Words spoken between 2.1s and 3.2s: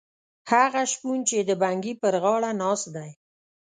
غاړه ناست دی.